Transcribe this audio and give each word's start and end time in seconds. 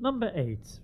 Number 0.00 0.30
eight. 0.34 0.80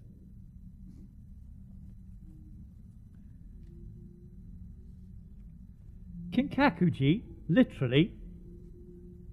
Kinkakuji, 6.33 7.23
literally, 7.49 8.13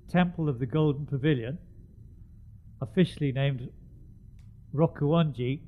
Temple 0.07 0.47
of 0.47 0.59
the 0.59 0.67
Golden 0.67 1.07
Pavilion, 1.07 1.57
officially 2.79 3.31
named 3.31 3.69
Rokuonji, 4.73 5.61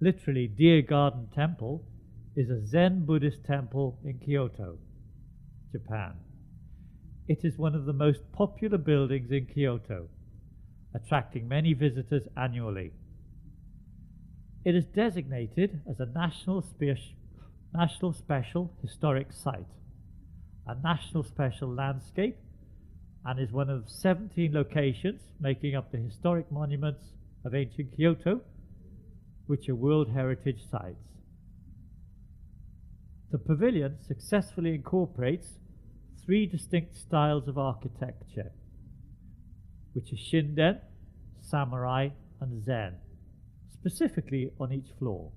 literally 0.00 0.48
Deer 0.48 0.82
Garden 0.82 1.28
Temple, 1.32 1.84
is 2.34 2.50
a 2.50 2.66
Zen 2.66 3.04
Buddhist 3.06 3.44
temple 3.44 3.98
in 4.04 4.18
Kyoto, 4.18 4.78
Japan. 5.70 6.14
It 7.28 7.44
is 7.44 7.56
one 7.56 7.74
of 7.74 7.86
the 7.86 7.92
most 7.92 8.20
popular 8.32 8.78
buildings 8.78 9.30
in 9.30 9.46
Kyoto, 9.46 10.08
attracting 10.96 11.46
many 11.46 11.74
visitors 11.74 12.22
annually. 12.36 12.90
It 14.64 14.74
is 14.74 14.86
designated 14.86 15.80
as 15.88 16.00
a 16.00 16.06
National, 16.06 16.62
Spe- 16.62 17.14
National 17.74 18.12
Special 18.12 18.72
Historic 18.82 19.32
Site, 19.32 19.74
a 20.66 20.74
National 20.82 21.22
Special 21.22 21.72
Landscape, 21.72 22.36
and 23.24 23.38
is 23.38 23.52
one 23.52 23.68
of 23.68 23.84
17 23.88 24.52
locations 24.52 25.20
making 25.38 25.76
up 25.76 25.92
the 25.92 25.98
historic 25.98 26.50
monuments 26.50 27.04
of 27.44 27.54
ancient 27.54 27.94
Kyoto, 27.96 28.40
which 29.46 29.68
are 29.68 29.74
World 29.74 30.10
Heritage 30.10 30.62
Sites. 30.70 30.96
The 33.30 33.38
pavilion 33.38 33.98
successfully 34.06 34.74
incorporates 34.74 35.58
three 36.24 36.46
distinct 36.46 36.96
styles 36.96 37.48
of 37.48 37.58
architecture, 37.58 38.52
which 39.96 40.12
is 40.12 40.18
Shinden, 40.18 40.78
Samurai, 41.40 42.10
and 42.42 42.62
Zen, 42.62 42.96
specifically 43.72 44.50
on 44.60 44.70
each 44.70 44.90
floor. 44.98 45.32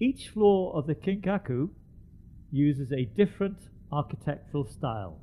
Each 0.00 0.28
floor 0.28 0.76
of 0.76 0.86
the 0.86 0.94
Kinkaku 0.94 1.70
uses 2.52 2.92
a 2.92 3.04
different 3.04 3.56
architectural 3.90 4.64
style. 4.64 5.18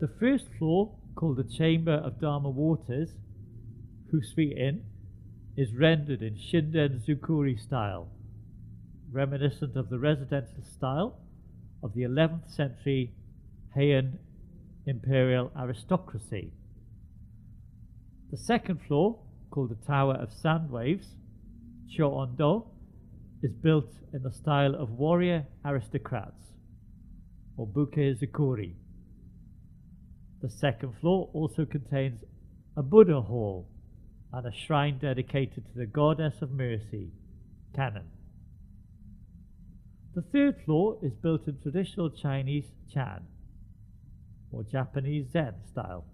The 0.00 0.10
first 0.18 0.46
floor, 0.58 0.98
called 1.14 1.36
the 1.36 1.56
Chamber 1.56 1.94
of 1.94 2.20
Dharma 2.20 2.50
Waters, 2.50 3.10
Hosui-in, 4.12 4.82
is 5.56 5.72
rendered 5.72 6.22
in 6.22 6.34
Shinden 6.34 7.00
Zukuri 7.06 7.60
style, 7.60 8.08
reminiscent 9.12 9.76
of 9.76 9.88
the 9.88 10.00
residential 10.00 10.64
style 10.64 11.20
of 11.80 11.94
the 11.94 12.02
11th 12.02 12.50
century 12.50 13.14
Heian 13.76 14.18
imperial 14.86 15.50
aristocracy. 15.58 16.52
The 18.30 18.36
second 18.36 18.80
floor, 18.86 19.18
called 19.50 19.70
the 19.70 19.86
Tower 19.86 20.14
of 20.14 20.32
Sand 20.32 20.70
Waves, 20.70 21.08
Choondo, 21.94 22.66
is 23.42 23.52
built 23.52 23.92
in 24.12 24.22
the 24.22 24.32
style 24.32 24.74
of 24.74 24.90
warrior 24.90 25.46
aristocrats, 25.64 26.54
or 27.56 27.66
Buke 27.66 28.16
Zukuri. 28.18 28.74
The 30.40 30.50
second 30.50 30.94
floor 31.00 31.28
also 31.32 31.64
contains 31.64 32.20
a 32.76 32.82
Buddha 32.82 33.20
hall 33.20 33.68
and 34.32 34.46
a 34.46 34.52
shrine 34.52 34.98
dedicated 34.98 35.66
to 35.66 35.78
the 35.78 35.86
goddess 35.86 36.40
of 36.40 36.50
mercy, 36.50 37.10
Kannon. 37.76 38.06
The 40.14 40.22
third 40.22 40.56
floor 40.64 40.98
is 41.02 41.12
built 41.12 41.46
in 41.46 41.58
traditional 41.60 42.10
Chinese 42.10 42.66
Chan, 42.92 43.22
or 44.52 44.62
Japanese 44.64 45.30
Zen 45.32 45.54
style, 45.70 46.04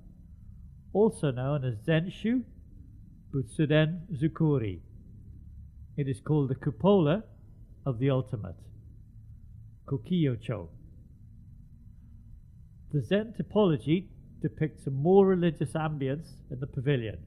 also 0.92 1.30
known 1.30 1.64
as 1.64 1.74
Zenshu 1.86 2.42
Butsuden 3.32 4.00
Zukuri. 4.14 4.80
It 5.96 6.08
is 6.08 6.20
called 6.20 6.48
the 6.48 6.54
cupola 6.54 7.24
of 7.84 7.98
the 7.98 8.10
ultimate, 8.10 8.56
Kokiocho. 9.86 10.68
The 12.92 13.02
Zen 13.02 13.34
typology 13.38 14.06
depicts 14.40 14.86
a 14.86 14.90
more 14.90 15.26
religious 15.26 15.72
ambience 15.72 16.28
in 16.50 16.60
the 16.60 16.66
pavilion, 16.66 17.18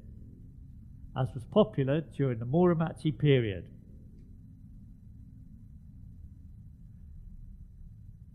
as 1.18 1.28
was 1.34 1.44
popular 1.52 2.02
during 2.02 2.40
the 2.40 2.46
Muromachi 2.46 3.18
period. 3.18 3.66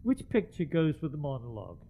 Which 0.02 0.28
picture 0.28 0.64
goes 0.64 0.94
with 1.02 1.10
the 1.10 1.18
monologue? 1.18 1.80